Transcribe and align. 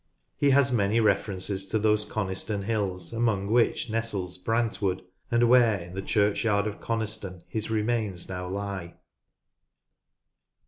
He 0.35 0.49
has 0.49 0.71
many 0.71 0.99
references 0.99 1.67
to 1.67 1.77
those 1.77 2.05
Coniston 2.05 2.63
hills, 2.63 3.13
among 3.13 3.45
which 3.51 3.87
nestles 3.87 4.35
Brantwood, 4.39 5.03
and 5.29 5.47
where, 5.47 5.77
in 5.77 5.93
the 5.93 6.01
churchyard 6.01 6.65
of 6.65 6.81
Coniston 6.81 7.43
his 7.47 7.69
remains 7.69 8.27
now 8.27 8.47
lie. 8.47 8.95